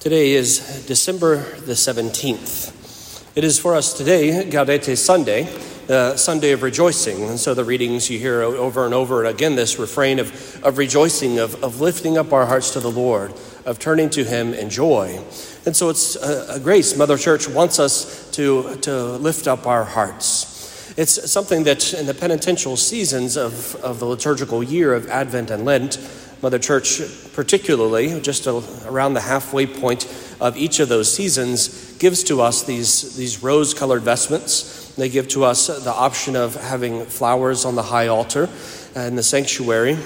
Today 0.00 0.30
is 0.30 0.84
December 0.86 1.38
the 1.38 1.72
17th. 1.72 3.36
It 3.36 3.42
is 3.42 3.58
for 3.58 3.74
us 3.74 3.92
today 3.92 4.48
Gaudete 4.48 4.96
Sunday, 4.96 5.42
the 5.88 6.16
Sunday 6.16 6.52
of 6.52 6.62
rejoicing. 6.62 7.24
And 7.24 7.36
so 7.36 7.52
the 7.52 7.64
readings 7.64 8.08
you 8.08 8.16
hear 8.16 8.42
over 8.42 8.84
and 8.84 8.94
over 8.94 9.24
and 9.24 9.34
again 9.34 9.56
this 9.56 9.76
refrain 9.76 10.20
of, 10.20 10.64
of 10.64 10.78
rejoicing, 10.78 11.40
of, 11.40 11.60
of 11.64 11.80
lifting 11.80 12.16
up 12.16 12.32
our 12.32 12.46
hearts 12.46 12.70
to 12.74 12.80
the 12.80 12.90
Lord, 12.90 13.34
of 13.66 13.80
turning 13.80 14.08
to 14.10 14.22
Him 14.22 14.54
in 14.54 14.70
joy. 14.70 15.20
And 15.66 15.74
so 15.74 15.88
it's 15.88 16.14
a, 16.14 16.46
a 16.54 16.60
grace. 16.60 16.96
Mother 16.96 17.18
Church 17.18 17.48
wants 17.48 17.80
us 17.80 18.30
to, 18.36 18.76
to 18.76 19.16
lift 19.16 19.48
up 19.48 19.66
our 19.66 19.82
hearts. 19.82 20.94
It's 20.96 21.28
something 21.28 21.64
that 21.64 21.92
in 21.92 22.06
the 22.06 22.14
penitential 22.14 22.76
seasons 22.76 23.36
of, 23.36 23.74
of 23.76 23.98
the 23.98 24.06
liturgical 24.06 24.62
year 24.62 24.94
of 24.94 25.08
Advent 25.08 25.50
and 25.50 25.64
Lent, 25.64 25.98
Mother 26.40 26.58
Church, 26.58 27.00
particularly 27.32 28.20
just 28.20 28.46
around 28.46 29.14
the 29.14 29.20
halfway 29.20 29.66
point 29.66 30.06
of 30.40 30.56
each 30.56 30.78
of 30.78 30.88
those 30.88 31.12
seasons, 31.12 31.96
gives 31.98 32.22
to 32.24 32.40
us 32.40 32.62
these, 32.62 33.16
these 33.16 33.42
rose 33.42 33.74
colored 33.74 34.02
vestments. 34.02 34.94
They 34.94 35.08
give 35.08 35.28
to 35.28 35.44
us 35.44 35.66
the 35.66 35.92
option 35.92 36.36
of 36.36 36.54
having 36.54 37.04
flowers 37.04 37.64
on 37.64 37.74
the 37.74 37.82
high 37.82 38.06
altar 38.06 38.48
in 38.94 39.16
the 39.16 39.22
sanctuary, 39.22 39.96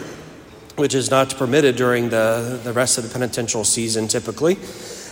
which 0.77 0.95
is 0.95 1.11
not 1.11 1.37
permitted 1.37 1.77
during 1.77 2.09
the, 2.09 2.61
the 2.65 2.73
rest 2.73 2.97
of 2.97 3.05
the 3.05 3.11
penitential 3.11 3.65
season 3.65 4.09
typically. 4.09 4.57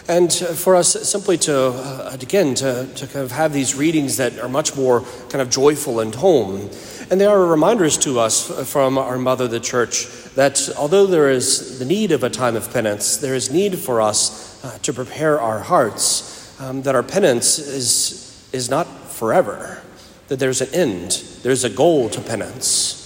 And 0.09 0.33
for 0.33 0.75
us 0.75 1.09
simply 1.09 1.37
to, 1.39 1.69
uh, 1.69 2.16
again, 2.20 2.55
to, 2.56 2.89
to 2.95 3.06
kind 3.06 3.25
of 3.25 3.30
have 3.33 3.52
these 3.52 3.77
readings 3.77 4.16
that 4.16 4.39
are 4.41 4.48
much 4.48 4.75
more 4.75 5.02
kind 5.28 5.41
of 5.41 5.50
joyful 5.50 6.00
and 6.00 6.14
home. 6.14 6.70
And 7.10 7.20
they 7.20 7.27
are 7.27 7.45
reminders 7.45 7.98
to 7.98 8.20
us 8.20 8.70
from 8.70 8.96
our 8.96 9.19
mother, 9.19 9.48
the 9.48 9.59
church, 9.59 10.06
that 10.37 10.70
although 10.78 11.06
there 11.06 11.28
is 11.28 11.80
the 11.80 11.84
need 11.84 12.12
of 12.12 12.23
a 12.23 12.30
time 12.30 12.55
of 12.55 12.73
penance, 12.73 13.17
there 13.17 13.34
is 13.34 13.50
need 13.50 13.77
for 13.77 14.00
us 14.00 14.64
uh, 14.64 14.78
to 14.83 14.92
prepare 14.92 15.41
our 15.41 15.58
hearts, 15.58 16.61
um, 16.61 16.83
that 16.83 16.94
our 16.94 17.02
penance 17.02 17.58
is, 17.58 18.48
is 18.52 18.70
not 18.70 18.86
forever, 19.08 19.83
that 20.28 20.39
there's 20.39 20.61
an 20.61 20.72
end, 20.72 21.11
there's 21.42 21.64
a 21.64 21.70
goal 21.70 22.08
to 22.11 22.20
penance. 22.20 22.97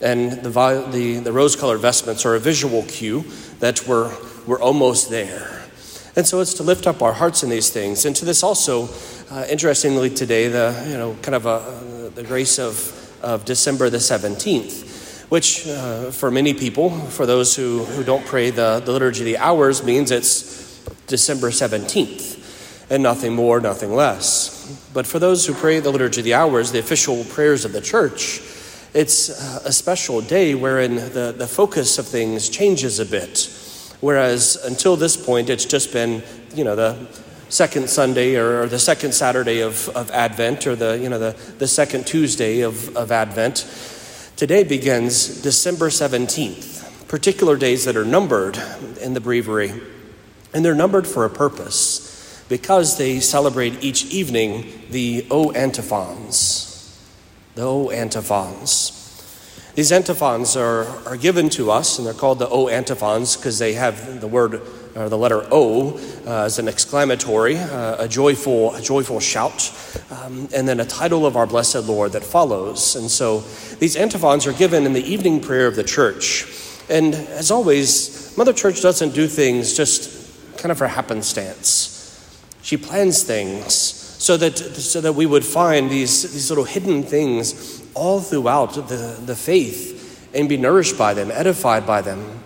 And 0.00 0.32
the, 0.42 0.88
the, 0.90 1.18
the 1.20 1.32
rose 1.32 1.54
colored 1.54 1.78
vestments 1.78 2.26
are 2.26 2.34
a 2.34 2.40
visual 2.40 2.82
cue 2.82 3.24
that 3.60 3.86
we're, 3.86 4.12
we're 4.44 4.60
almost 4.60 5.08
there. 5.08 5.62
And 6.16 6.26
so 6.26 6.40
it's 6.40 6.54
to 6.54 6.64
lift 6.64 6.88
up 6.88 7.00
our 7.00 7.12
hearts 7.12 7.44
in 7.44 7.48
these 7.48 7.70
things. 7.70 8.06
And 8.06 8.16
to 8.16 8.24
this 8.24 8.42
also, 8.42 8.88
uh, 9.30 9.46
interestingly 9.48 10.10
today, 10.10 10.48
the, 10.48 10.84
you 10.88 10.96
know, 10.98 11.14
kind 11.22 11.36
of 11.36 11.46
a, 11.46 12.10
the 12.16 12.24
grace 12.24 12.58
of, 12.58 12.98
of 13.22 13.44
December 13.44 13.90
the 13.90 13.98
17th 13.98 14.90
which 15.32 15.66
uh, 15.66 16.10
for 16.10 16.30
many 16.30 16.52
people, 16.52 16.90
for 16.90 17.24
those 17.24 17.56
who, 17.56 17.84
who 17.84 18.04
don't 18.04 18.26
pray 18.26 18.50
the, 18.50 18.82
the 18.84 18.92
Liturgy 18.92 19.22
of 19.22 19.24
the 19.24 19.38
Hours, 19.38 19.82
means 19.82 20.10
it's 20.10 20.78
December 21.06 21.48
17th 21.48 22.90
and 22.90 23.02
nothing 23.02 23.34
more, 23.34 23.58
nothing 23.58 23.94
less. 23.94 24.78
But 24.92 25.06
for 25.06 25.18
those 25.18 25.46
who 25.46 25.54
pray 25.54 25.80
the 25.80 25.90
Liturgy 25.90 26.20
of 26.20 26.24
the 26.26 26.34
Hours, 26.34 26.70
the 26.70 26.80
official 26.80 27.24
prayers 27.24 27.64
of 27.64 27.72
the 27.72 27.80
church, 27.80 28.42
it's 28.92 29.30
a 29.64 29.72
special 29.72 30.20
day 30.20 30.54
wherein 30.54 30.96
the, 30.96 31.34
the 31.34 31.46
focus 31.46 31.98
of 31.98 32.06
things 32.06 32.50
changes 32.50 32.98
a 32.98 33.06
bit. 33.06 33.48
Whereas 34.00 34.56
until 34.66 34.96
this 34.96 35.16
point, 35.16 35.48
it's 35.48 35.64
just 35.64 35.94
been, 35.94 36.22
you 36.54 36.64
know, 36.64 36.76
the 36.76 37.06
second 37.52 37.90
Sunday 37.90 38.36
or, 38.36 38.66
the 38.66 38.78
second 38.78 39.12
Saturday 39.12 39.60
of, 39.60 39.90
of 39.90 40.10
Advent 40.10 40.66
or 40.66 40.74
the, 40.74 40.98
you 40.98 41.10
know, 41.10 41.18
the, 41.18 41.36
the 41.58 41.68
second 41.68 42.06
Tuesday 42.06 42.62
of, 42.62 42.96
of 42.96 43.12
Advent. 43.12 43.68
Today 44.36 44.64
begins 44.64 45.42
December 45.42 45.90
17th, 45.90 47.08
particular 47.08 47.58
days 47.58 47.84
that 47.84 47.94
are 47.94 48.06
numbered 48.06 48.58
in 49.02 49.12
the 49.12 49.20
breviary. 49.20 49.70
And 50.54 50.64
they're 50.64 50.74
numbered 50.74 51.06
for 51.06 51.26
a 51.26 51.30
purpose 51.30 52.42
because 52.48 52.96
they 52.96 53.20
celebrate 53.20 53.84
each 53.84 54.06
evening 54.06 54.84
the 54.90 55.26
O 55.30 55.52
antiphons. 55.52 56.98
The 57.54 57.62
O 57.62 57.90
antiphons. 57.90 59.01
These 59.74 59.90
antiphons 59.90 60.54
are, 60.54 60.84
are 61.08 61.16
given 61.16 61.48
to 61.50 61.70
us, 61.70 61.98
and 61.98 62.06
they're 62.06 62.12
called 62.12 62.38
the 62.38 62.48
O 62.48 62.68
antiphons 62.68 63.36
because 63.36 63.58
they 63.58 63.72
have 63.72 64.20
the 64.20 64.26
word 64.28 64.60
or 64.94 65.08
the 65.08 65.16
letter 65.16 65.46
O 65.50 65.98
uh, 66.26 66.44
as 66.44 66.58
an 66.58 66.68
exclamatory, 66.68 67.56
uh, 67.56 68.04
a 68.04 68.06
joyful, 68.06 68.74
a 68.74 68.82
joyful 68.82 69.18
shout, 69.18 69.72
um, 70.10 70.48
and 70.54 70.68
then 70.68 70.80
a 70.80 70.84
title 70.84 71.24
of 71.24 71.36
our 71.36 71.46
blessed 71.46 71.86
Lord 71.86 72.12
that 72.12 72.22
follows. 72.22 72.96
And 72.96 73.10
so 73.10 73.40
these 73.78 73.96
antiphons 73.96 74.46
are 74.46 74.52
given 74.52 74.84
in 74.84 74.92
the 74.92 75.02
evening 75.02 75.40
prayer 75.40 75.66
of 75.66 75.76
the 75.76 75.84
church. 75.84 76.46
And 76.90 77.14
as 77.14 77.50
always, 77.50 78.36
Mother 78.36 78.52
Church 78.52 78.82
doesn't 78.82 79.14
do 79.14 79.26
things 79.26 79.74
just 79.74 80.58
kind 80.58 80.70
of 80.70 80.76
for 80.76 80.86
happenstance. 80.86 81.98
She 82.60 82.76
plans 82.76 83.22
things 83.22 83.72
so 83.72 84.36
that, 84.36 84.58
so 84.58 85.00
that 85.00 85.14
we 85.14 85.24
would 85.24 85.44
find 85.44 85.90
these, 85.90 86.30
these 86.32 86.50
little 86.50 86.64
hidden 86.64 87.02
things 87.02 87.81
all 87.94 88.20
throughout 88.20 88.74
the, 88.74 89.18
the 89.24 89.36
faith 89.36 90.30
and 90.34 90.48
be 90.48 90.56
nourished 90.56 90.98
by 90.98 91.14
them, 91.14 91.30
edified 91.30 91.86
by 91.86 92.02
them. 92.02 92.40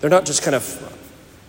They're 0.00 0.10
not 0.10 0.24
just 0.24 0.42
kind 0.42 0.54
of 0.54 0.64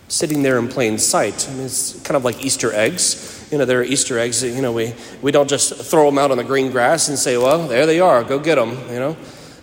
sitting 0.08 0.42
there 0.42 0.58
in 0.58 0.68
plain 0.68 0.98
sight. 0.98 1.48
I 1.48 1.54
mean, 1.54 1.66
it's 1.66 2.00
kind 2.02 2.16
of 2.16 2.24
like 2.24 2.44
Easter 2.44 2.72
eggs. 2.72 3.46
You 3.50 3.58
know, 3.58 3.64
there 3.64 3.80
are 3.80 3.84
Easter 3.84 4.18
eggs, 4.18 4.42
you 4.42 4.60
know, 4.60 4.72
we, 4.72 4.94
we 5.22 5.32
don't 5.32 5.48
just 5.48 5.74
throw 5.74 6.06
them 6.06 6.18
out 6.18 6.30
on 6.30 6.36
the 6.36 6.44
green 6.44 6.70
grass 6.70 7.08
and 7.08 7.18
say, 7.18 7.38
well, 7.38 7.66
there 7.66 7.86
they 7.86 8.00
are, 8.00 8.22
go 8.22 8.38
get 8.38 8.56
them, 8.56 8.70
you 8.90 8.98
know. 8.98 9.16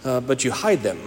Uh, 0.03 0.19
but 0.21 0.43
you 0.43 0.51
hide 0.51 0.81
them. 0.81 0.99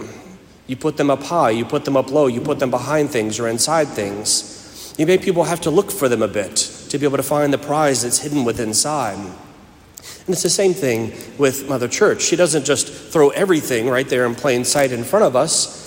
You 0.67 0.75
put 0.75 0.97
them 0.97 1.09
up 1.09 1.23
high, 1.23 1.49
you 1.49 1.65
put 1.65 1.83
them 1.83 1.97
up 1.97 2.11
low, 2.11 2.27
you 2.27 2.41
put 2.41 2.59
them 2.59 2.69
behind 2.69 3.09
things 3.09 3.39
or 3.39 3.47
inside 3.47 3.87
things. 3.87 4.93
You 4.97 5.05
make 5.05 5.21
people 5.21 5.45
have 5.45 5.61
to 5.61 5.71
look 5.71 5.91
for 5.91 6.07
them 6.07 6.21
a 6.21 6.27
bit 6.27 6.57
to 6.89 6.97
be 6.97 7.05
able 7.05 7.17
to 7.17 7.23
find 7.23 7.51
the 7.51 7.57
prize 7.57 8.03
that's 8.03 8.19
hidden 8.19 8.43
within 8.43 8.69
inside. 8.69 9.17
And 10.25 10.29
it's 10.29 10.43
the 10.43 10.49
same 10.49 10.73
thing 10.73 11.13
with 11.37 11.67
Mother 11.67 11.87
Church. 11.87 12.21
She 12.21 12.35
doesn't 12.35 12.65
just 12.65 12.87
throw 12.87 13.29
everything 13.29 13.89
right 13.89 14.07
there 14.07 14.25
in 14.25 14.35
plain 14.35 14.63
sight 14.63 14.91
in 14.91 15.03
front 15.03 15.25
of 15.25 15.35
us 15.35 15.79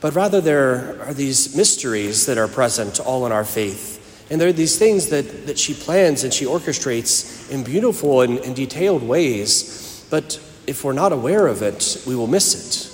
but 0.00 0.14
rather 0.14 0.40
there 0.40 1.00
are 1.02 1.14
these 1.14 1.54
mysteries 1.54 2.26
that 2.26 2.38
are 2.38 2.48
present 2.48 3.00
all 3.00 3.26
in 3.26 3.32
our 3.32 3.44
faith. 3.44 3.98
And 4.30 4.40
there 4.40 4.48
are 4.48 4.52
these 4.52 4.78
things 4.78 5.08
that, 5.10 5.46
that 5.46 5.58
she 5.58 5.74
plans 5.74 6.24
and 6.24 6.32
she 6.32 6.46
orchestrates 6.46 7.50
in 7.50 7.64
beautiful 7.64 8.22
and, 8.22 8.38
and 8.38 8.56
detailed 8.56 9.02
ways. 9.02 10.06
But 10.08 10.40
if 10.66 10.84
we're 10.84 10.92
not 10.92 11.12
aware 11.12 11.46
of 11.46 11.62
it, 11.62 12.02
we 12.06 12.14
will 12.14 12.28
miss 12.28 12.54
it. 12.54 12.86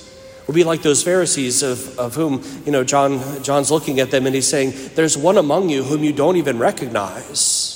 We'll 0.47 0.55
be 0.55 0.65
like 0.65 0.83
those 0.83 1.03
Pharisees 1.03 1.63
of, 1.63 1.99
of 1.99 2.15
whom, 2.15 2.43
you 2.65 2.73
know, 2.73 2.85
John, 2.85 3.43
John's 3.43 3.71
looking 3.71 4.01
at 4.01 4.11
them 4.11 4.27
and 4.27 4.35
he's 4.35 4.49
saying, 4.49 4.73
There's 4.95 5.17
one 5.17 5.37
among 5.37 5.69
you 5.69 5.83
whom 5.83 6.05
you 6.05 6.13
don't 6.13 6.37
even 6.37 6.59
recognize. 6.59 7.75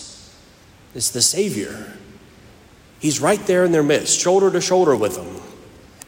It's 0.95 1.11
the 1.11 1.23
Savior. 1.23 1.93
He's 3.01 3.21
right 3.21 3.45
there 3.47 3.65
in 3.65 3.73
their 3.73 3.83
midst, 3.83 4.21
shoulder 4.21 4.51
to 4.51 4.61
shoulder 4.61 4.95
with 4.95 5.17
them, 5.17 5.41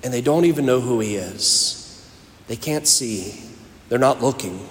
and 0.05 0.13
they 0.13 0.21
don't 0.21 0.45
even 0.45 0.67
know 0.67 0.81
who 0.81 1.01
he 1.01 1.17
is. 1.17 1.79
They 2.49 2.57
can't 2.57 2.87
see, 2.87 3.43
they're 3.89 3.99
not 3.99 4.23
looking. 4.23 4.69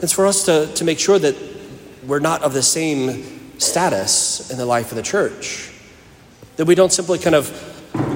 It's 0.00 0.12
for 0.12 0.26
us 0.26 0.44
to, 0.44 0.66
to 0.74 0.84
make 0.84 0.98
sure 0.98 1.18
that 1.18 1.34
we're 2.06 2.20
not 2.20 2.42
of 2.42 2.52
the 2.52 2.62
same 2.62 3.58
status 3.58 4.50
in 4.50 4.58
the 4.58 4.66
life 4.66 4.90
of 4.90 4.96
the 4.96 5.02
church. 5.02 5.70
That 6.56 6.66
we 6.66 6.74
don't 6.74 6.92
simply 6.92 7.18
kind 7.18 7.34
of 7.34 7.50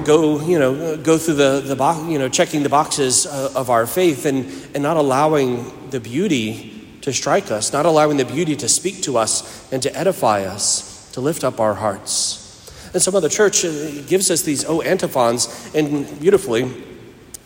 go, 0.05 0.39
you 0.41 0.59
know, 0.59 0.97
go 0.97 1.17
through 1.17 1.35
the, 1.35 1.61
the 1.65 1.75
box, 1.75 2.07
you 2.07 2.19
know, 2.19 2.29
checking 2.29 2.61
the 2.61 2.69
boxes 2.69 3.25
uh, 3.25 3.53
of 3.55 3.71
our 3.71 3.87
faith 3.87 4.25
and, 4.25 4.45
and 4.75 4.83
not 4.83 4.97
allowing 4.97 5.89
the 5.89 5.99
beauty 5.99 6.75
to 7.01 7.11
strike 7.11 7.49
us, 7.49 7.73
not 7.73 7.85
allowing 7.85 8.17
the 8.17 8.25
beauty 8.25 8.55
to 8.57 8.69
speak 8.69 9.01
to 9.03 9.17
us 9.17 9.71
and 9.71 9.81
to 9.81 9.95
edify 9.97 10.43
us, 10.43 11.09
to 11.13 11.21
lift 11.21 11.43
up 11.43 11.59
our 11.59 11.73
hearts. 11.73 12.48
And 12.93 13.01
some 13.01 13.15
of 13.15 13.21
the 13.21 13.29
church 13.29 13.63
uh, 13.63 14.01
gives 14.07 14.31
us 14.31 14.41
these 14.41 14.65
O 14.65 14.81
antiphons, 14.81 15.71
and 15.75 16.19
beautifully, 16.19 16.71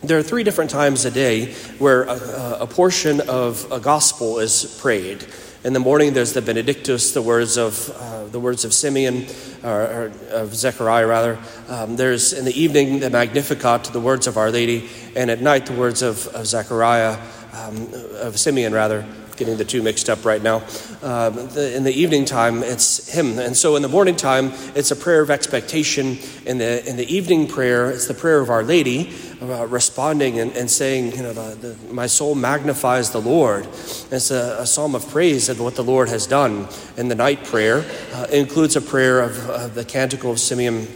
there 0.02 0.18
are 0.18 0.22
three 0.22 0.42
different 0.42 0.70
times 0.70 1.04
a 1.04 1.10
day 1.10 1.52
where 1.78 2.04
a, 2.04 2.58
a, 2.60 2.66
portion 2.66 3.20
of 3.22 3.70
a 3.72 3.80
gospel 3.80 4.38
is 4.38 4.78
prayed. 4.80 5.26
In 5.64 5.72
the 5.72 5.80
morning, 5.80 6.12
there's 6.12 6.34
the 6.34 6.42
Benedictus, 6.42 7.12
the 7.12 7.22
words 7.22 7.56
of 7.56 7.90
uh, 7.90 8.26
the 8.26 8.40
words 8.40 8.66
of 8.66 8.74
Simeon, 8.74 9.26
or, 9.62 9.70
or 9.70 10.12
of 10.30 10.54
Zechariah 10.54 11.06
rather. 11.06 11.38
Um, 11.68 11.96
there's 11.96 12.34
in 12.34 12.44
the 12.44 12.58
evening 12.58 13.00
the 13.00 13.08
Magnificat, 13.08 13.84
the 13.84 14.00
words 14.00 14.26
of 14.26 14.36
Our 14.36 14.50
Lady, 14.50 14.90
and 15.16 15.30
at 15.30 15.40
night 15.40 15.66
the 15.66 15.72
words 15.72 16.02
of, 16.02 16.26
of 16.28 16.46
Zechariah, 16.46 17.18
um, 17.54 17.88
of 18.20 18.38
Simeon 18.38 18.74
rather 18.74 19.06
getting 19.36 19.56
the 19.56 19.64
two 19.64 19.82
mixed 19.82 20.08
up 20.08 20.24
right 20.24 20.42
now. 20.42 20.62
Uh, 21.02 21.30
the, 21.30 21.74
in 21.76 21.84
the 21.84 21.92
evening 21.92 22.24
time, 22.24 22.62
it's 22.62 23.12
him. 23.12 23.38
And 23.38 23.56
so 23.56 23.76
in 23.76 23.82
the 23.82 23.88
morning 23.88 24.16
time, 24.16 24.52
it's 24.74 24.90
a 24.90 24.96
prayer 24.96 25.20
of 25.20 25.30
expectation. 25.30 26.18
In 26.46 26.58
the, 26.58 26.86
in 26.88 26.96
the 26.96 27.06
evening 27.12 27.46
prayer, 27.46 27.90
it's 27.90 28.06
the 28.06 28.14
prayer 28.14 28.40
of 28.40 28.50
Our 28.50 28.62
Lady, 28.62 29.12
uh, 29.42 29.66
responding 29.66 30.38
and, 30.40 30.52
and, 30.52 30.70
saying, 30.70 31.12
you 31.12 31.22
know, 31.22 31.32
the, 31.32 31.68
the, 31.68 31.92
my 31.92 32.06
soul 32.06 32.34
magnifies 32.34 33.10
the 33.10 33.20
Lord. 33.20 33.66
It's 33.66 34.30
a, 34.30 34.56
a, 34.60 34.66
psalm 34.66 34.94
of 34.94 35.08
praise 35.08 35.48
of 35.48 35.60
what 35.60 35.76
the 35.76 35.84
Lord 35.84 36.08
has 36.08 36.26
done. 36.26 36.68
And 36.96 37.10
the 37.10 37.14
night 37.14 37.44
prayer 37.44 37.84
uh, 38.12 38.26
includes 38.32 38.76
a 38.76 38.80
prayer 38.80 39.20
of, 39.20 39.50
of 39.50 39.74
the 39.74 39.84
Canticle 39.84 40.30
of 40.30 40.40
Simeon 40.40 40.86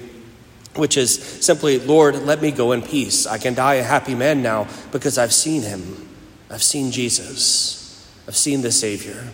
which 0.79 0.97
is 0.97 1.21
simply, 1.45 1.81
Lord, 1.81 2.15
let 2.23 2.41
me 2.41 2.53
go 2.53 2.73
in 2.73 2.83
peace. 2.83 3.27
I 3.27 3.39
can 3.39 3.55
die 3.55 3.75
a 3.75 3.83
happy 3.83 4.15
man 4.15 4.43
now 4.43 4.69
because 4.93 5.19
I've 5.19 5.35
seen 5.35 5.63
him. 5.63 6.09
I've 6.51 6.63
seen 6.63 6.91
Jesus. 6.91 7.78
I've 8.29 8.37
seen 8.37 8.61
the 8.61 8.71
Savior. 8.71 9.25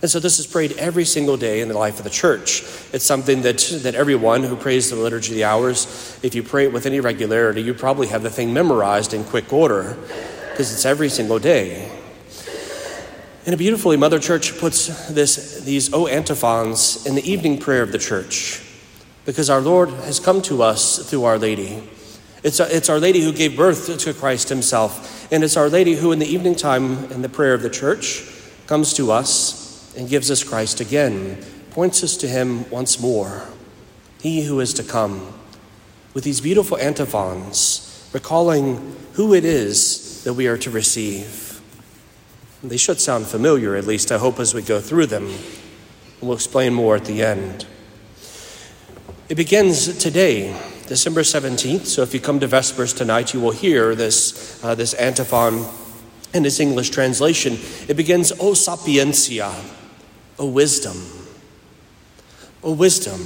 And 0.00 0.10
so 0.10 0.18
this 0.18 0.38
is 0.38 0.46
prayed 0.46 0.72
every 0.78 1.04
single 1.04 1.36
day 1.36 1.60
in 1.60 1.68
the 1.68 1.76
life 1.76 1.98
of 1.98 2.04
the 2.04 2.10
church. 2.10 2.62
It's 2.90 3.04
something 3.04 3.42
that, 3.42 3.58
that 3.82 3.94
everyone 3.94 4.42
who 4.44 4.56
prays 4.56 4.88
the 4.88 4.96
Liturgy 4.96 5.32
of 5.32 5.36
the 5.36 5.44
Hours, 5.44 6.18
if 6.22 6.34
you 6.34 6.42
pray 6.42 6.64
it 6.64 6.72
with 6.72 6.86
any 6.86 7.00
regularity, 7.00 7.60
you 7.60 7.74
probably 7.74 8.06
have 8.06 8.22
the 8.22 8.30
thing 8.30 8.54
memorized 8.54 9.12
in 9.12 9.24
quick 9.24 9.52
order 9.52 9.98
because 10.50 10.72
it's 10.72 10.86
every 10.86 11.10
single 11.10 11.38
day. 11.38 11.92
And 13.44 13.54
a 13.54 13.58
beautifully, 13.58 13.98
Mother 13.98 14.18
Church 14.18 14.58
puts 14.58 15.08
this, 15.10 15.60
these 15.60 15.92
O 15.92 16.06
antiphons 16.06 17.04
in 17.06 17.14
the 17.14 17.30
evening 17.30 17.58
prayer 17.58 17.82
of 17.82 17.92
the 17.92 17.98
church 17.98 18.62
because 19.26 19.50
our 19.50 19.60
Lord 19.60 19.90
has 19.90 20.18
come 20.18 20.40
to 20.42 20.62
us 20.62 21.10
through 21.10 21.24
Our 21.24 21.38
Lady. 21.38 21.86
It's, 22.42 22.58
it's 22.58 22.88
Our 22.88 22.98
Lady 22.98 23.20
who 23.20 23.32
gave 23.32 23.56
birth 23.56 23.98
to 23.98 24.14
Christ 24.14 24.48
Himself, 24.48 25.30
and 25.32 25.44
it's 25.44 25.56
Our 25.56 25.68
Lady 25.68 25.94
who, 25.94 26.12
in 26.12 26.18
the 26.18 26.26
evening 26.26 26.54
time 26.54 27.04
in 27.12 27.22
the 27.22 27.28
prayer 27.28 27.52
of 27.52 27.62
the 27.62 27.70
church, 27.70 28.24
comes 28.66 28.94
to 28.94 29.12
us 29.12 29.94
and 29.96 30.08
gives 30.08 30.30
us 30.30 30.42
Christ 30.42 30.80
again, 30.80 31.44
points 31.70 32.02
us 32.02 32.16
to 32.18 32.28
him 32.28 32.68
once 32.70 33.00
more, 33.00 33.48
he 34.22 34.44
who 34.44 34.60
is 34.60 34.72
to 34.74 34.82
come, 34.82 35.34
with 36.14 36.24
these 36.24 36.40
beautiful 36.40 36.78
antiphons, 36.78 38.08
recalling 38.12 38.96
who 39.14 39.34
it 39.34 39.44
is 39.44 40.24
that 40.24 40.34
we 40.34 40.46
are 40.46 40.58
to 40.58 40.70
receive. 40.70 41.60
They 42.62 42.76
should 42.76 43.00
sound 43.00 43.26
familiar, 43.26 43.74
at 43.74 43.86
least 43.86 44.12
I 44.12 44.18
hope, 44.18 44.38
as 44.38 44.54
we 44.54 44.62
go 44.62 44.80
through 44.80 45.06
them. 45.06 45.32
We'll 46.20 46.34
explain 46.34 46.74
more 46.74 46.96
at 46.96 47.06
the 47.06 47.22
end. 47.22 47.66
It 49.28 49.34
begins 49.34 49.96
today, 49.98 50.54
December 50.90 51.20
17th. 51.20 51.86
So 51.86 52.02
if 52.02 52.12
you 52.12 52.18
come 52.18 52.40
to 52.40 52.48
Vespers 52.48 52.92
tonight, 52.92 53.32
you 53.32 53.38
will 53.38 53.52
hear 53.52 53.94
this, 53.94 54.58
uh, 54.64 54.74
this 54.74 54.92
antiphon 54.94 55.64
in 56.34 56.44
its 56.44 56.58
English 56.58 56.90
translation. 56.90 57.58
It 57.86 57.94
begins, 57.96 58.32
O 58.32 58.54
sapientia, 58.54 59.54
O 60.36 60.46
wisdom. 60.46 60.96
O 62.64 62.72
wisdom. 62.72 63.20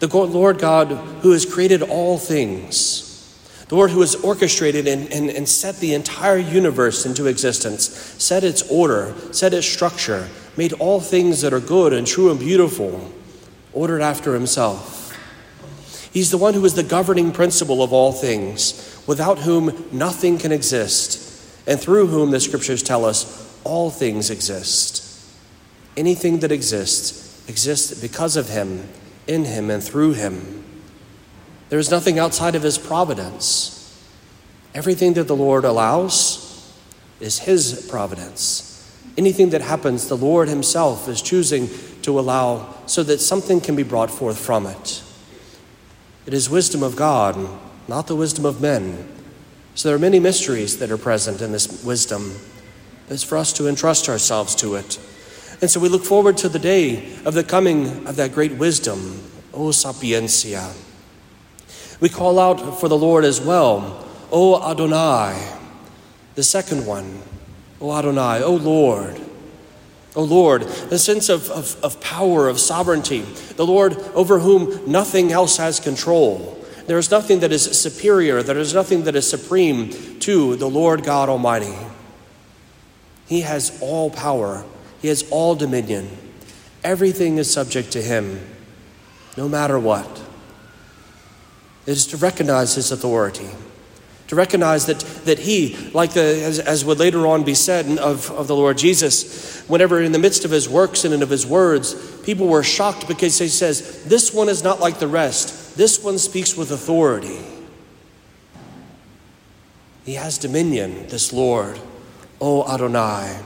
The 0.00 0.08
Lord 0.08 0.58
God 0.58 0.88
who 1.22 1.32
has 1.32 1.46
created 1.46 1.80
all 1.80 2.18
things. 2.18 3.64
The 3.68 3.74
Lord 3.74 3.90
who 3.90 4.02
has 4.02 4.16
orchestrated 4.16 4.86
and, 4.86 5.10
and, 5.10 5.30
and 5.30 5.48
set 5.48 5.76
the 5.76 5.94
entire 5.94 6.36
universe 6.36 7.06
into 7.06 7.28
existence, 7.28 7.88
set 8.22 8.44
its 8.44 8.60
order, 8.70 9.14
set 9.32 9.54
its 9.54 9.66
structure, 9.66 10.28
made 10.58 10.74
all 10.74 11.00
things 11.00 11.40
that 11.40 11.54
are 11.54 11.60
good 11.60 11.94
and 11.94 12.06
true 12.06 12.30
and 12.30 12.38
beautiful, 12.38 13.10
ordered 13.72 14.02
after 14.02 14.34
himself. 14.34 15.07
He's 16.12 16.30
the 16.30 16.38
one 16.38 16.54
who 16.54 16.64
is 16.64 16.74
the 16.74 16.82
governing 16.82 17.32
principle 17.32 17.82
of 17.82 17.92
all 17.92 18.12
things, 18.12 19.02
without 19.06 19.40
whom 19.40 19.86
nothing 19.92 20.38
can 20.38 20.52
exist, 20.52 21.24
and 21.66 21.78
through 21.78 22.06
whom 22.06 22.30
the 22.30 22.40
scriptures 22.40 22.82
tell 22.82 23.04
us 23.04 23.46
all 23.64 23.90
things 23.90 24.30
exist. 24.30 25.04
Anything 25.96 26.38
that 26.40 26.52
exists 26.52 27.46
exists 27.48 28.00
because 28.00 28.36
of 28.36 28.48
Him, 28.48 28.88
in 29.26 29.44
Him, 29.44 29.70
and 29.70 29.82
through 29.82 30.12
Him. 30.12 30.64
There 31.68 31.78
is 31.78 31.90
nothing 31.90 32.18
outside 32.18 32.54
of 32.54 32.62
His 32.62 32.78
providence. 32.78 33.74
Everything 34.74 35.14
that 35.14 35.28
the 35.28 35.36
Lord 35.36 35.64
allows 35.64 36.72
is 37.20 37.40
His 37.40 37.86
providence. 37.90 38.64
Anything 39.16 39.50
that 39.50 39.62
happens, 39.62 40.08
the 40.08 40.16
Lord 40.16 40.48
Himself 40.48 41.08
is 41.08 41.20
choosing 41.20 41.68
to 42.02 42.18
allow 42.18 42.74
so 42.86 43.02
that 43.02 43.20
something 43.20 43.60
can 43.60 43.76
be 43.76 43.82
brought 43.82 44.10
forth 44.10 44.38
from 44.38 44.66
it. 44.66 45.02
It 46.28 46.34
is 46.34 46.50
wisdom 46.50 46.82
of 46.82 46.94
God, 46.94 47.38
not 47.88 48.06
the 48.06 48.14
wisdom 48.14 48.44
of 48.44 48.60
men. 48.60 49.08
So 49.74 49.88
there 49.88 49.96
are 49.96 49.98
many 49.98 50.20
mysteries 50.20 50.76
that 50.76 50.90
are 50.90 50.98
present 50.98 51.40
in 51.40 51.52
this 51.52 51.82
wisdom. 51.82 52.34
It's 53.08 53.22
for 53.22 53.38
us 53.38 53.50
to 53.54 53.66
entrust 53.66 54.10
ourselves 54.10 54.54
to 54.56 54.74
it. 54.74 55.00
And 55.62 55.70
so 55.70 55.80
we 55.80 55.88
look 55.88 56.04
forward 56.04 56.36
to 56.36 56.50
the 56.50 56.58
day 56.58 57.16
of 57.24 57.32
the 57.32 57.42
coming 57.42 58.06
of 58.06 58.16
that 58.16 58.34
great 58.34 58.52
wisdom, 58.52 59.22
O 59.54 59.70
Sapientia. 59.70 60.74
We 61.98 62.10
call 62.10 62.38
out 62.38 62.78
for 62.78 62.90
the 62.90 62.98
Lord 62.98 63.24
as 63.24 63.40
well, 63.40 64.06
O 64.30 64.62
Adonai, 64.70 65.56
the 66.34 66.42
second 66.42 66.84
one, 66.84 67.22
O 67.80 67.90
Adonai, 67.90 68.42
O 68.42 68.52
Lord. 68.52 69.18
O 70.18 70.24
Lord, 70.24 70.62
the 70.62 70.98
sense 70.98 71.30
of, 71.30 71.48
of, 71.50 71.82
of 71.82 72.00
power, 72.02 72.48
of 72.48 72.60
sovereignty, 72.60 73.20
the 73.56 73.64
Lord 73.64 73.96
over 74.14 74.40
whom 74.40 74.90
nothing 74.90 75.32
else 75.32 75.56
has 75.56 75.80
control. 75.80 76.62
There 76.86 76.98
is 76.98 77.10
nothing 77.10 77.40
that 77.40 77.52
is 77.52 77.64
superior, 77.80 78.42
there 78.42 78.58
is 78.58 78.74
nothing 78.74 79.04
that 79.04 79.14
is 79.16 79.28
supreme 79.28 80.18
to 80.20 80.56
the 80.56 80.68
Lord 80.68 81.04
God 81.04 81.30
Almighty. 81.30 81.74
He 83.26 83.42
has 83.42 83.78
all 83.80 84.10
power 84.10 84.64
he 85.00 85.08
has 85.08 85.28
all 85.30 85.54
dominion. 85.54 86.08
Everything 86.82 87.38
is 87.38 87.50
subject 87.50 87.92
to 87.92 88.02
him, 88.02 88.40
no 89.36 89.48
matter 89.48 89.78
what. 89.78 90.22
It 91.86 91.92
is 91.92 92.06
to 92.08 92.16
recognize 92.16 92.74
his 92.74 92.92
authority, 92.92 93.48
to 94.28 94.36
recognize 94.36 94.86
that, 94.86 95.00
that 95.24 95.38
he, 95.38 95.74
like 95.92 96.12
the, 96.12 96.20
as, 96.20 96.58
as 96.58 96.84
would 96.84 96.98
later 96.98 97.26
on 97.26 97.44
be 97.44 97.54
said 97.54 97.98
of, 97.98 98.30
of 98.30 98.46
the 98.46 98.54
Lord 98.54 98.76
Jesus, 98.76 99.62
whenever 99.68 100.00
in 100.00 100.12
the 100.12 100.18
midst 100.18 100.44
of 100.44 100.50
his 100.50 100.68
works 100.68 101.04
and 101.04 101.22
of 101.22 101.30
his 101.30 101.46
words, 101.46 101.94
people 102.20 102.46
were 102.46 102.62
shocked 102.62 103.08
because 103.08 103.38
he 103.38 103.48
says, 103.48 104.04
This 104.04 104.32
one 104.32 104.48
is 104.48 104.62
not 104.62 104.80
like 104.80 104.98
the 104.98 105.08
rest. 105.08 105.76
This 105.76 106.02
one 106.02 106.18
speaks 106.18 106.56
with 106.56 106.70
authority. 106.70 107.38
He 110.04 110.14
has 110.14 110.38
dominion, 110.38 111.06
this 111.08 111.32
Lord, 111.32 111.78
O 112.40 112.66
Adonai. 112.66 113.40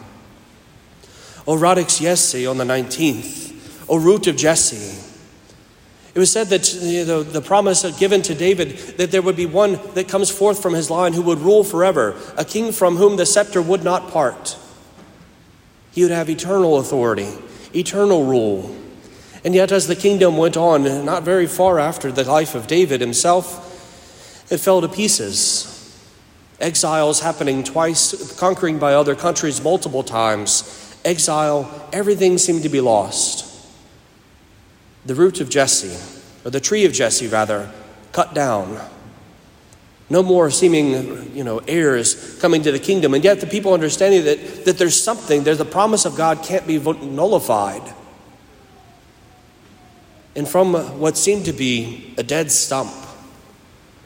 O 1.46 1.56
Radix 1.56 2.00
Jesse 2.00 2.46
on 2.46 2.58
the 2.58 2.64
19th, 2.64 3.86
O 3.88 3.98
root 3.98 4.26
of 4.26 4.36
Jesse. 4.36 5.11
It 6.14 6.18
was 6.18 6.30
said 6.30 6.48
that 6.48 6.74
you 6.74 7.06
know, 7.06 7.22
the 7.22 7.40
promise 7.40 7.84
given 7.98 8.20
to 8.22 8.34
David 8.34 8.76
that 8.98 9.10
there 9.10 9.22
would 9.22 9.36
be 9.36 9.46
one 9.46 9.80
that 9.94 10.08
comes 10.08 10.30
forth 10.30 10.60
from 10.60 10.74
his 10.74 10.90
line 10.90 11.14
who 11.14 11.22
would 11.22 11.38
rule 11.38 11.64
forever, 11.64 12.14
a 12.36 12.44
king 12.44 12.72
from 12.72 12.96
whom 12.96 13.16
the 13.16 13.24
scepter 13.24 13.62
would 13.62 13.82
not 13.82 14.10
part. 14.10 14.58
He 15.92 16.02
would 16.02 16.10
have 16.10 16.28
eternal 16.28 16.78
authority, 16.78 17.28
eternal 17.74 18.24
rule. 18.24 18.76
And 19.44 19.54
yet, 19.54 19.72
as 19.72 19.88
the 19.88 19.96
kingdom 19.96 20.36
went 20.36 20.56
on, 20.56 21.04
not 21.04 21.22
very 21.22 21.46
far 21.46 21.78
after 21.78 22.12
the 22.12 22.24
life 22.24 22.54
of 22.54 22.66
David 22.66 23.00
himself, 23.00 23.70
it 24.52 24.58
fell 24.58 24.80
to 24.82 24.88
pieces. 24.88 25.68
Exiles 26.60 27.20
happening 27.20 27.64
twice, 27.64 28.38
conquering 28.38 28.78
by 28.78 28.94
other 28.94 29.16
countries 29.16 29.62
multiple 29.62 30.02
times 30.02 30.78
exile, 31.04 31.88
everything 31.92 32.38
seemed 32.38 32.62
to 32.62 32.68
be 32.68 32.80
lost. 32.80 33.48
The 35.04 35.14
root 35.14 35.40
of 35.40 35.48
Jesse, 35.48 35.96
or 36.44 36.50
the 36.50 36.60
tree 36.60 36.84
of 36.84 36.92
Jesse 36.92 37.28
rather, 37.28 37.70
cut 38.12 38.34
down. 38.34 38.80
No 40.10 40.22
more 40.22 40.50
seeming, 40.50 41.34
you 41.34 41.42
know, 41.44 41.58
heirs 41.66 42.38
coming 42.40 42.62
to 42.62 42.72
the 42.72 42.78
kingdom. 42.78 43.14
And 43.14 43.24
yet 43.24 43.40
the 43.40 43.46
people 43.46 43.72
understanding 43.72 44.24
that, 44.24 44.64
that 44.66 44.78
there's 44.78 45.00
something, 45.00 45.44
there's 45.44 45.58
the 45.58 45.64
promise 45.64 46.04
of 46.04 46.16
God 46.16 46.42
can't 46.42 46.66
be 46.66 46.78
nullified. 46.78 47.94
And 50.34 50.48
from 50.48 50.74
what 50.98 51.16
seemed 51.16 51.46
to 51.46 51.52
be 51.52 52.14
a 52.18 52.22
dead 52.22 52.50
stump, 52.50 52.92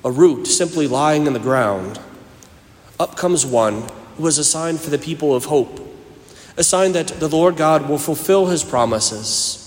a 0.05 0.11
root 0.11 0.47
simply 0.47 0.87
lying 0.87 1.27
in 1.27 1.33
the 1.33 1.41
ground, 1.41 1.99
up 3.01 3.17
comes 3.17 3.45
one 3.45 3.83
who 4.17 4.23
was 4.23 4.39
a 4.39 4.45
sign 4.45 4.79
for 4.79 4.91
the 4.91 4.99
people 4.99 5.35
of 5.35 5.47
hope 5.47 5.87
a 6.57 6.65
sign 6.65 6.93
that 6.93 7.09
the 7.09 7.29
Lord 7.29 7.57
God 7.57 7.89
will 7.89 7.99
fulfill 7.99 8.47
his 8.47 8.65
promises. 8.65 9.63